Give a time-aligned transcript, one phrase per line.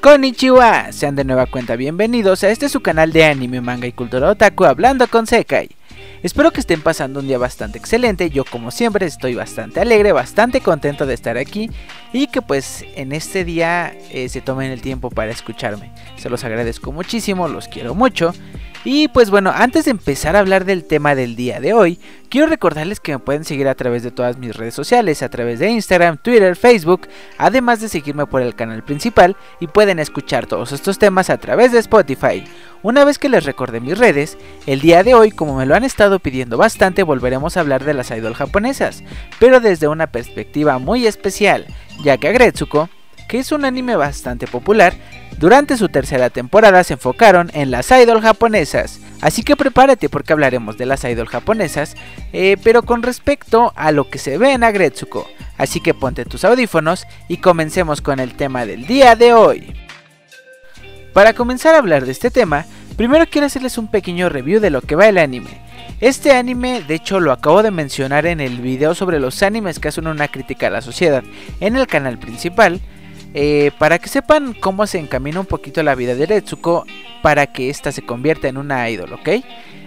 [0.00, 4.30] Konnichiwa, sean de nueva cuenta bienvenidos a este su canal de anime, manga y cultura
[4.30, 5.68] otaku hablando con Sekai.
[6.22, 10.62] Espero que estén pasando un día bastante excelente, yo como siempre estoy bastante alegre, bastante
[10.62, 11.70] contento de estar aquí
[12.14, 15.92] y que pues en este día eh, se tomen el tiempo para escucharme.
[16.16, 18.32] Se los agradezco muchísimo, los quiero mucho
[18.84, 21.98] y pues bueno, antes de empezar a hablar del tema del día de hoy,
[22.30, 25.58] quiero recordarles que me pueden seguir a través de todas mis redes sociales, a través
[25.58, 30.72] de Instagram, Twitter, Facebook, además de seguirme por el canal principal y pueden escuchar todos
[30.72, 32.44] estos temas a través de Spotify.
[32.82, 35.84] Una vez que les recordé mis redes, el día de hoy, como me lo han
[35.84, 39.04] estado pidiendo bastante, volveremos a hablar de las idol japonesas,
[39.38, 41.66] pero desde una perspectiva muy especial,
[42.02, 42.88] ya que Agretsuko,
[43.28, 44.94] que es un anime bastante popular,
[45.40, 50.76] durante su tercera temporada se enfocaron en las idol japonesas, así que prepárate porque hablaremos
[50.76, 51.96] de las idol japonesas,
[52.34, 55.26] eh, pero con respecto a lo que se ve en Agretsuko.
[55.56, 59.74] Así que ponte tus audífonos y comencemos con el tema del día de hoy.
[61.14, 62.66] Para comenzar a hablar de este tema,
[62.98, 65.62] primero quiero hacerles un pequeño review de lo que va el anime.
[66.02, 69.88] Este anime, de hecho, lo acabo de mencionar en el video sobre los animes que
[69.88, 71.24] hacen una crítica a la sociedad
[71.60, 72.82] en el canal principal.
[73.32, 76.84] Eh, para que sepan cómo se encamina un poquito la vida de Retsuko
[77.22, 79.28] para que ésta se convierta en una idol, ¿ok?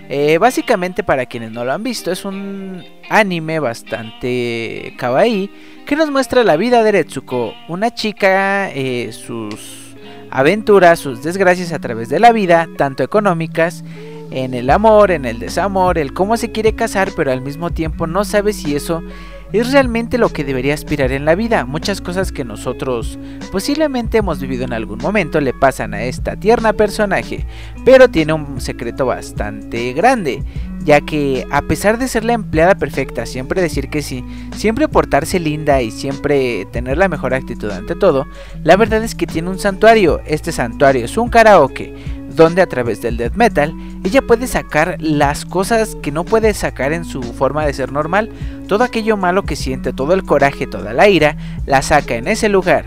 [0.09, 5.49] Eh, básicamente para quienes no lo han visto es un anime bastante kawaii
[5.85, 9.95] que nos muestra la vida de Retsuko, una chica, eh, sus
[10.29, 13.83] aventuras, sus desgracias a través de la vida, tanto económicas,
[14.31, 18.07] en el amor, en el desamor, el cómo se quiere casar, pero al mismo tiempo
[18.07, 19.03] no sabe si eso
[19.53, 21.65] es realmente lo que debería aspirar en la vida.
[21.65, 23.19] Muchas cosas que nosotros
[23.51, 27.45] posiblemente hemos vivido en algún momento le pasan a esta tierna personaje,
[27.85, 30.43] pero tiene un secreto bastante grande,
[30.83, 35.39] ya que a pesar de ser la empleada perfecta, siempre decir que sí, siempre portarse
[35.39, 38.25] linda y siempre tener la mejor actitud ante todo,
[38.63, 40.19] la verdad es que tiene un santuario.
[40.25, 41.93] Este santuario es un karaoke
[42.35, 43.73] donde a través del death metal
[44.03, 48.29] ella puede sacar las cosas que no puede sacar en su forma de ser normal,
[48.67, 52.49] todo aquello malo que siente, todo el coraje, toda la ira, la saca en ese
[52.49, 52.85] lugar.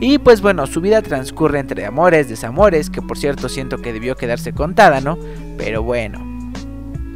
[0.00, 4.14] Y pues bueno, su vida transcurre entre amores, desamores, que por cierto siento que debió
[4.14, 5.18] quedarse contada, ¿no?
[5.56, 6.50] Pero bueno,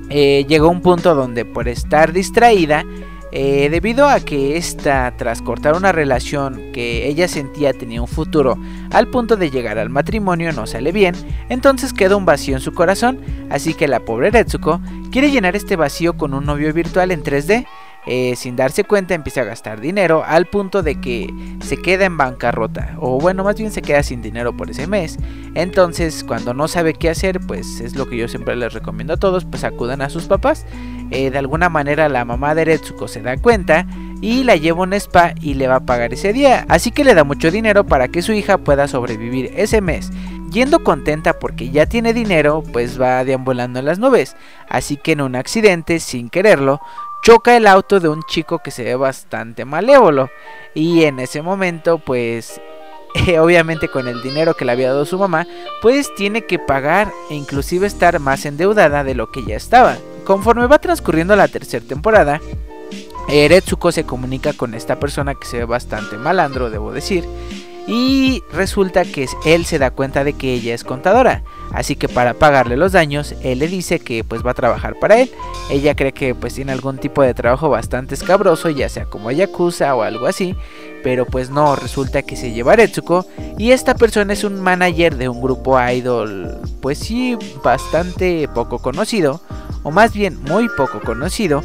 [0.08, 2.84] eh, llegó un punto donde por estar distraída,
[3.32, 8.58] eh, debido a que esta, tras cortar una relación que ella sentía tenía un futuro,
[8.90, 11.14] al punto de llegar al matrimonio no sale bien,
[11.48, 13.20] entonces queda un vacío en su corazón,
[13.50, 14.80] así que la pobre Retsuko
[15.12, 17.66] quiere llenar este vacío con un novio virtual en 3D,
[18.06, 21.28] eh, sin darse cuenta empieza a gastar dinero al punto de que
[21.62, 22.96] se queda en bancarrota.
[22.98, 25.18] O bueno más bien se queda sin dinero por ese mes.
[25.54, 29.16] Entonces cuando no sabe qué hacer pues es lo que yo siempre les recomiendo a
[29.18, 30.64] todos pues acudan a sus papás
[31.10, 33.86] eh, de alguna manera la mamá de Retsuko se da cuenta
[34.20, 37.04] y la lleva a un spa y le va a pagar ese día así que
[37.04, 40.10] le da mucho dinero para que su hija pueda sobrevivir ese mes
[40.50, 44.34] Yendo contenta porque ya tiene dinero, pues va deambulando en las nubes.
[44.68, 46.80] Así que en un accidente, sin quererlo,
[47.22, 50.28] choca el auto de un chico que se ve bastante malévolo.
[50.74, 52.60] Y en ese momento, pues,
[53.40, 55.46] obviamente con el dinero que le había dado su mamá,
[55.82, 59.98] pues tiene que pagar e inclusive estar más endeudada de lo que ya estaba.
[60.30, 62.40] Conforme va transcurriendo la tercera temporada,
[63.28, 67.24] Eretsuko se comunica con esta persona que se ve bastante malandro, debo decir,
[67.88, 71.42] y resulta que él se da cuenta de que ella es contadora.
[71.72, 75.18] Así que para pagarle los daños, él le dice que pues va a trabajar para
[75.18, 75.32] él.
[75.68, 79.96] Ella cree que pues tiene algún tipo de trabajo bastante escabroso, ya sea como Yakuza
[79.96, 80.54] o algo así.
[81.02, 83.26] Pero pues no, resulta que se lleva a.
[83.58, 89.40] Y esta persona es un manager de un grupo idol, pues sí, bastante poco conocido.
[89.82, 91.62] O más bien muy poco conocido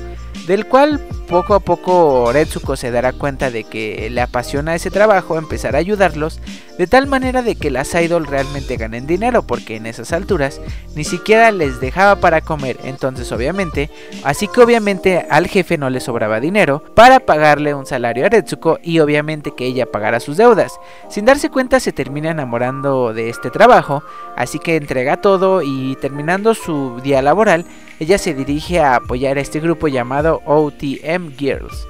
[0.48, 5.38] del cual poco a poco Retsuko se dará cuenta de que le apasiona ese trabajo,
[5.38, 6.40] empezar a ayudarlos,
[6.78, 10.62] de tal manera de que las idol realmente ganen dinero, porque en esas alturas
[10.96, 13.90] ni siquiera les dejaba para comer, entonces obviamente,
[14.24, 18.80] así que obviamente al jefe no le sobraba dinero para pagarle un salario a Retsuko
[18.84, 20.80] y obviamente que ella pagara sus deudas.
[21.10, 24.04] Sin darse cuenta se termina enamorando de este trabajo,
[24.36, 27.66] así que entrega todo y terminando su día laboral,
[28.00, 31.88] ella se dirige a apoyar a este grupo llamado OTM Girls.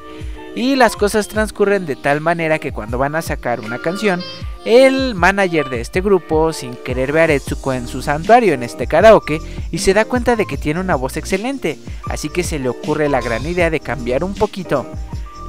[0.55, 4.21] Y las cosas transcurren de tal manera que cuando van a sacar una canción,
[4.63, 8.87] el manager de este grupo, sin querer ver a Retsuko en su santuario en este
[8.87, 9.41] karaoke,
[9.71, 11.77] y se da cuenta de que tiene una voz excelente,
[12.09, 14.85] así que se le ocurre la gran idea de cambiar un poquito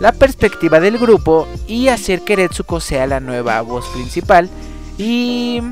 [0.00, 4.50] la perspectiva del grupo y hacer que Retsuko sea la nueva voz principal
[4.99, 5.62] y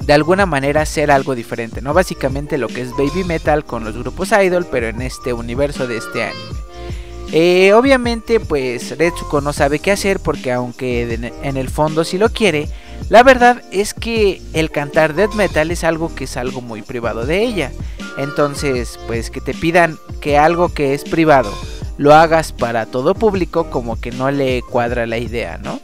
[0.00, 1.94] de alguna manera ser algo diferente, ¿no?
[1.94, 5.98] Básicamente lo que es baby metal con los grupos idol, pero en este universo de
[5.98, 6.65] este anime.
[7.32, 12.28] Eh, obviamente, pues Retsuko no sabe qué hacer porque aunque en el fondo sí lo
[12.30, 12.68] quiere,
[13.08, 17.24] La verdad es que el cantar death metal es algo que es algo muy privado
[17.24, 17.70] de ella.
[18.18, 21.52] Entonces, pues que te pidan que algo que es privado
[21.98, 25.80] lo hagas para todo público como que no le cuadra la idea, ¿no?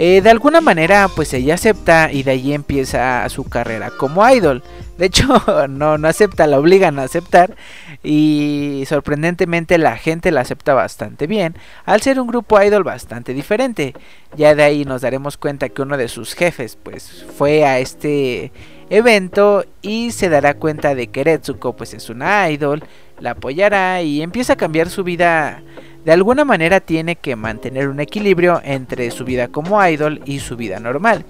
[0.00, 4.62] Eh, de alguna manera, pues ella acepta y de ahí empieza su carrera como idol.
[4.96, 5.26] De hecho,
[5.68, 7.56] no, no acepta, la obligan a aceptar.
[8.04, 11.56] Y sorprendentemente la gente la acepta bastante bien.
[11.84, 13.94] Al ser un grupo idol bastante diferente.
[14.36, 18.52] Ya de ahí nos daremos cuenta que uno de sus jefes, pues, fue a este
[18.90, 19.64] evento.
[19.82, 22.84] Y se dará cuenta de que Retsuko, pues, es una idol.
[23.18, 25.60] La apoyará y empieza a cambiar su vida
[26.04, 30.56] de alguna manera tiene que mantener un equilibrio entre su vida como idol y su
[30.56, 31.24] vida normal.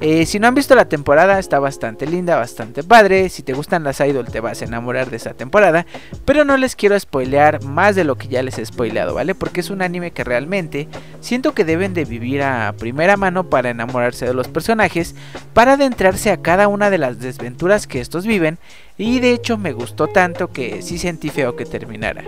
[0.00, 3.30] Eh, si no han visto la temporada, está bastante linda, bastante padre.
[3.30, 5.86] Si te gustan las idol, te vas a enamorar de esa temporada.
[6.26, 9.34] Pero no les quiero spoilear más de lo que ya les he spoileado, ¿vale?
[9.34, 10.88] Porque es un anime que realmente
[11.26, 15.14] siento que deben de vivir a primera mano para enamorarse de los personajes,
[15.52, 18.58] para adentrarse a cada una de las desventuras que estos viven.
[18.96, 22.24] Y de hecho me gustó tanto que sí sentí feo que terminara.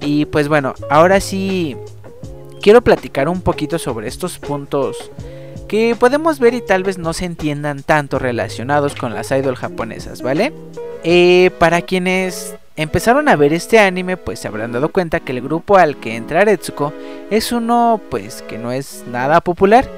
[0.00, 1.76] Y pues bueno, ahora sí
[2.60, 5.10] quiero platicar un poquito sobre estos puntos
[5.66, 10.20] que podemos ver y tal vez no se entiendan tanto relacionados con las idol japonesas,
[10.20, 10.52] ¿vale?
[11.02, 15.40] Eh, para quienes empezaron a ver este anime, pues se habrán dado cuenta que el
[15.40, 16.92] grupo al que entra Retsuko
[17.30, 19.88] es uno pues que no es nada popular.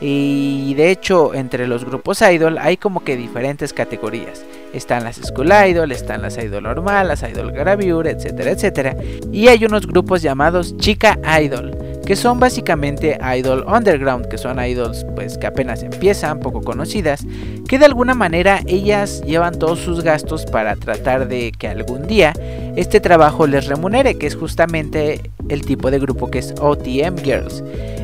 [0.00, 4.44] Y de hecho, entre los grupos idol hay como que diferentes categorías.
[4.72, 8.96] Están las School Idol, están las Idol Normal, las Idol Gravure, etcétera, etcétera.
[9.30, 15.06] Y hay unos grupos llamados Chica Idol que son básicamente idol underground, que son idols
[15.14, 17.24] pues que apenas empiezan, poco conocidas,
[17.68, 22.32] que de alguna manera ellas llevan todos sus gastos para tratar de que algún día
[22.76, 27.62] este trabajo les remunere, que es justamente el tipo de grupo que es OTM Girls.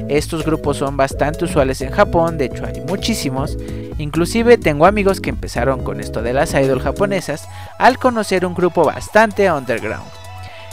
[0.09, 3.59] Estos grupos son bastante usuales en Japón, de hecho hay muchísimos.
[3.99, 7.49] Inclusive tengo amigos que empezaron con esto de las idol japonesas
[7.79, 10.09] al conocer un grupo bastante underground.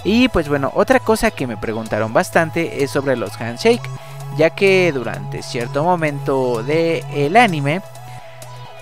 [0.03, 3.81] Y pues bueno, otra cosa que me preguntaron bastante es sobre los handshake,
[4.37, 7.81] ya que durante cierto momento del el anime,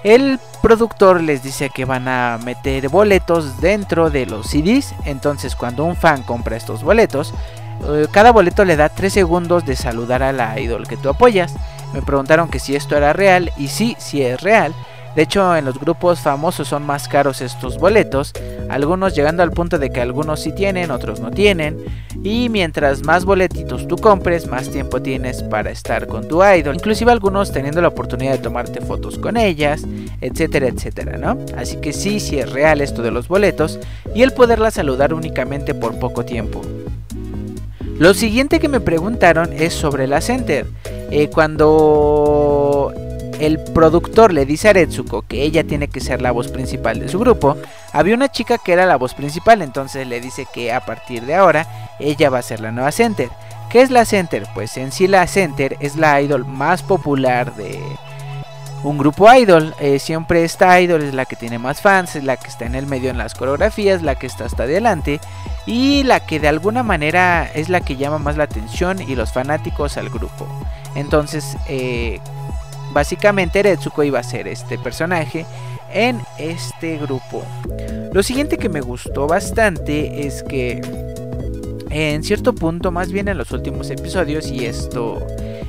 [0.03, 5.85] el productor les dice que van a meter boletos dentro de los CDs, entonces cuando
[5.85, 7.33] un fan compra estos boletos,
[7.87, 11.53] eh, cada boleto le da 3 segundos de saludar a la idol que tú apoyas.
[11.93, 14.73] Me preguntaron que si esto era real y sí, sí es real.
[15.15, 18.33] De hecho, en los grupos famosos son más caros estos boletos,
[18.67, 21.77] algunos llegando al punto de que algunos sí tienen, otros no tienen.
[22.23, 26.75] Y mientras más boletitos tú compres, más tiempo tienes para estar con tu idol.
[26.75, 29.83] Inclusive algunos teniendo la oportunidad de tomarte fotos con ellas,
[30.21, 31.37] etcétera, etcétera, ¿no?
[31.55, 33.79] Así que sí, sí es real esto de los boletos
[34.15, 36.61] y el poderla saludar únicamente por poco tiempo.
[37.99, 40.65] Lo siguiente que me preguntaron es sobre la Center.
[41.15, 42.91] Eh, cuando
[43.39, 47.07] el productor le dice a Retsuko que ella tiene que ser la voz principal de
[47.07, 47.55] su grupo,
[47.91, 51.35] había una chica que era la voz principal, entonces le dice que a partir de
[51.35, 51.67] ahora
[51.99, 53.29] ella va a ser la nueva Center.
[53.69, 54.47] ¿Qué es la Center?
[54.55, 57.79] Pues en sí la Center es la idol más popular de
[58.81, 59.75] un grupo idol.
[59.79, 62.73] Eh, siempre esta idol es la que tiene más fans, es la que está en
[62.73, 65.19] el medio en las coreografías, la que está hasta adelante
[65.67, 69.31] y la que de alguna manera es la que llama más la atención y los
[69.31, 70.47] fanáticos al grupo.
[70.95, 72.19] Entonces, eh,
[72.93, 75.45] Básicamente Retsuko iba a ser este personaje
[75.91, 77.43] en este grupo.
[78.13, 80.79] Lo siguiente que me gustó bastante es que
[81.89, 85.25] en cierto punto, más bien en los últimos episodios, y esto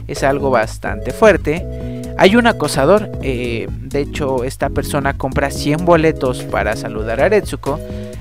[0.06, 1.66] es algo bastante fuerte,
[2.18, 3.10] hay un acosador.
[3.22, 7.80] Eh, de hecho, esta persona compra 100 boletos para saludar a Retsuko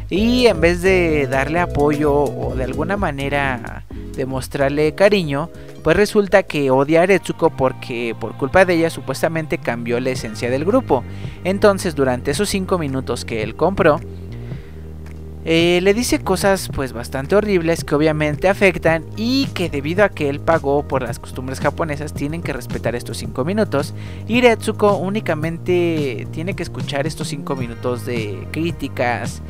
[0.10, 3.84] y en vez de darle apoyo o de alguna manera
[4.16, 5.50] demostrarle cariño,
[5.84, 10.50] pues resulta que odia a Retsuko porque por culpa de ella supuestamente cambió la esencia
[10.50, 11.04] del grupo.
[11.44, 14.00] Entonces durante esos 5 minutos que él compró,
[15.46, 20.30] eh, le dice cosas pues bastante horribles que obviamente afectan y que debido a que
[20.30, 23.94] él pagó por las costumbres japonesas tienen que respetar estos 5 minutos
[24.26, 29.42] y Retsuko únicamente tiene que escuchar estos 5 minutos de críticas,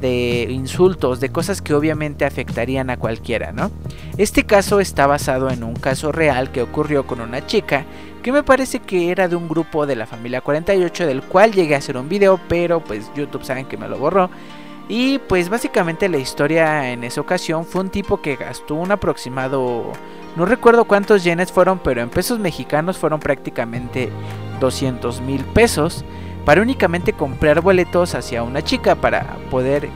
[0.00, 3.70] de insultos, de cosas que obviamente afectarían a cualquiera, ¿no?
[4.16, 7.84] Este caso está basado en un caso real que ocurrió con una chica
[8.22, 11.74] que me parece que era de un grupo de la familia 48 del cual llegué
[11.74, 14.30] a hacer un video, pero pues YouTube saben que me lo borró.
[14.88, 19.92] Y pues básicamente la historia en esa ocasión fue un tipo que gastó un aproximado,
[20.36, 24.10] no recuerdo cuántos yenes fueron, pero en pesos mexicanos fueron prácticamente
[24.58, 26.04] 200 mil pesos
[26.44, 29.88] para únicamente comprar boletos hacia una chica para poder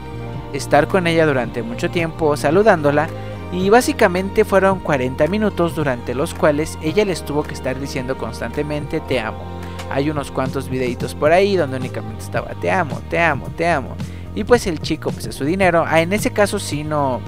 [0.53, 3.07] estar con ella durante mucho tiempo saludándola
[3.51, 8.99] y básicamente fueron 40 minutos durante los cuales ella les tuvo que estar diciendo constantemente
[9.01, 9.43] te amo.
[9.91, 13.95] hay unos cuantos videitos por ahí donde únicamente estaba te amo, te amo, te amo.
[14.33, 15.85] Y pues el chico pues es su dinero.
[15.87, 17.21] Ah, en ese caso sí no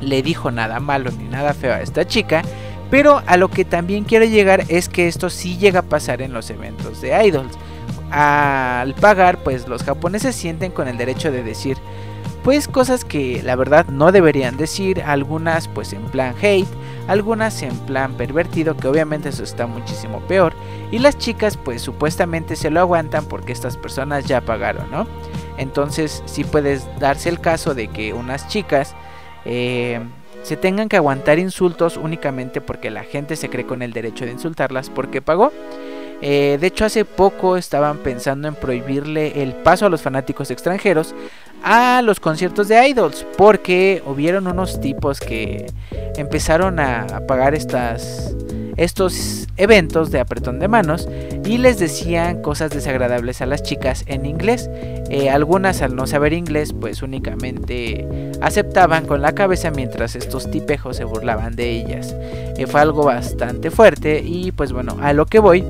[0.00, 2.42] le dijo nada malo ni nada feo a esta chica.
[2.90, 6.32] Pero a lo que también quiero llegar es que esto sí llega a pasar en
[6.32, 7.58] los eventos de idols.
[8.10, 11.78] Al pagar pues los japoneses sienten con el derecho de decir
[12.44, 16.68] pues cosas que la verdad no deberían decir, algunas pues en plan hate,
[17.08, 20.52] algunas en plan pervertido, que obviamente eso está muchísimo peor,
[20.92, 25.06] y las chicas pues supuestamente se lo aguantan porque estas personas ya pagaron, ¿no?
[25.56, 28.94] Entonces sí puedes darse el caso de que unas chicas
[29.46, 30.00] eh,
[30.42, 34.32] se tengan que aguantar insultos únicamente porque la gente se cree con el derecho de
[34.32, 35.50] insultarlas porque pagó.
[36.20, 41.14] Eh, de hecho, hace poco estaban pensando en prohibirle el paso a los fanáticos extranjeros
[41.62, 45.64] a los conciertos de idols porque hubieron unos tipos que
[46.16, 48.34] empezaron a pagar estas
[48.76, 51.08] estos eventos de apretón de manos
[51.44, 54.68] y les decían cosas desagradables a las chicas en inglés.
[55.10, 58.06] Eh, algunas al no saber inglés pues únicamente
[58.40, 62.14] aceptaban con la cabeza mientras estos tipejos se burlaban de ellas.
[62.56, 65.64] Eh, fue algo bastante fuerte y pues bueno, a lo que voy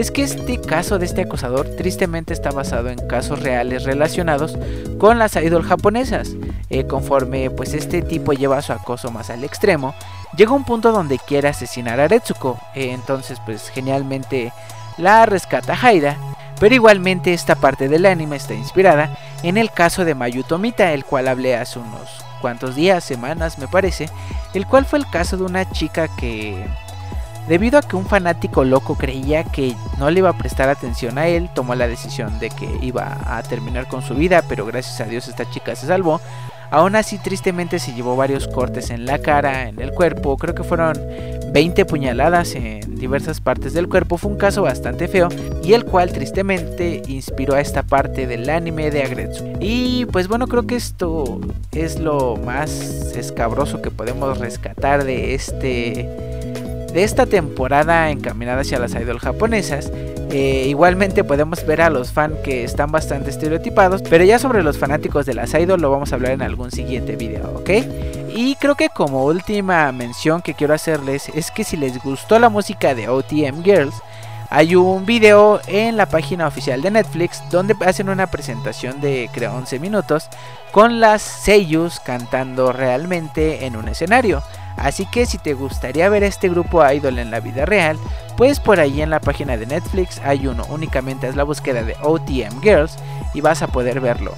[0.00, 4.56] es que este caso de este acosador tristemente está basado en casos reales relacionados
[4.98, 6.30] con las idol japonesas.
[6.70, 9.94] Eh, conforme pues este tipo lleva su acoso más al extremo,
[10.36, 12.58] llega un punto donde quiere asesinar a Retsuko.
[12.74, 14.52] Eh, entonces pues genialmente
[14.96, 16.16] la rescata Haida.
[16.58, 21.04] Pero igualmente esta parte del anime está inspirada en el caso de Mayuto Mita, el
[21.04, 24.08] cual hablé hace unos cuantos días, semanas me parece,
[24.54, 26.66] el cual fue el caso de una chica que
[27.48, 31.26] Debido a que un fanático loco creía que no le iba a prestar atención a
[31.26, 35.04] él, tomó la decisión de que iba a terminar con su vida, pero gracias a
[35.04, 36.20] Dios esta chica se salvó.
[36.70, 40.62] Aún así, tristemente se llevó varios cortes en la cara, en el cuerpo, creo que
[40.62, 40.96] fueron
[41.52, 44.18] 20 puñaladas en diversas partes del cuerpo.
[44.18, 45.28] Fue un caso bastante feo
[45.64, 49.44] y el cual tristemente inspiró a esta parte del anime de Agretsu.
[49.58, 51.40] Y pues bueno, creo que esto
[51.72, 52.70] es lo más
[53.16, 56.29] escabroso que podemos rescatar de este
[56.92, 59.92] de esta temporada encaminada hacia las idol japonesas.
[60.30, 64.78] Eh, igualmente podemos ver a los fans que están bastante estereotipados, pero ya sobre los
[64.78, 67.70] fanáticos de las idol lo vamos a hablar en algún siguiente video, ¿ok?
[68.34, 72.48] Y creo que como última mención que quiero hacerles es que si les gustó la
[72.48, 73.94] música de OTM Girls,
[74.52, 79.54] hay un video en la página oficial de Netflix donde hacen una presentación de creo
[79.54, 80.28] 11 minutos
[80.72, 84.42] con las seiyus cantando realmente en un escenario.
[84.80, 87.98] Así que si te gustaría ver este grupo idol en la vida real,
[88.36, 91.96] pues por ahí en la página de Netflix hay uno, únicamente es la búsqueda de
[92.02, 92.96] OTM Girls
[93.34, 94.34] y vas a poder verlo.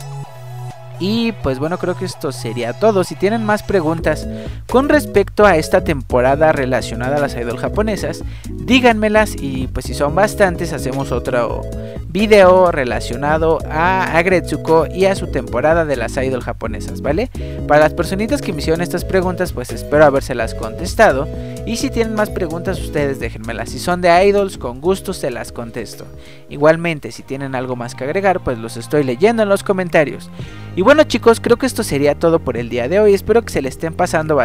[0.98, 3.02] Y pues bueno, creo que esto sería todo.
[3.02, 4.26] Si tienen más preguntas
[4.72, 10.14] con respecto a esta temporada relacionada a las idol japonesas, díganmelas y pues si son
[10.14, 11.60] bastantes hacemos otro
[12.08, 17.30] video relacionado a Agretsuko y a su temporada de las idol japonesas, ¿vale?
[17.68, 21.28] Para las personitas que me hicieron estas preguntas, pues espero habérselas contestado.
[21.64, 23.70] Y si tienen más preguntas, ustedes déjenmelas.
[23.70, 26.04] Si son de idols, con gusto se las contesto.
[26.48, 30.28] Igualmente, si tienen algo más que agregar, pues los estoy leyendo en los comentarios.
[30.74, 33.14] Y bueno chicos, creo que esto sería todo por el día de hoy.
[33.14, 34.36] Espero que se le estén pasando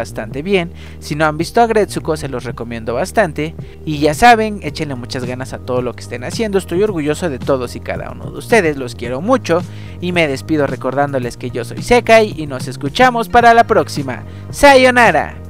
[1.00, 3.54] Si no han visto a Gretsuko, se los recomiendo bastante.
[3.84, 6.58] Y ya saben, échenle muchas ganas a todo lo que estén haciendo.
[6.58, 8.76] Estoy orgulloso de todos y cada uno de ustedes.
[8.76, 9.62] Los quiero mucho.
[10.00, 14.24] Y me despido recordándoles que yo soy Sekai y nos escuchamos para la próxima.
[14.50, 15.47] Sayonara.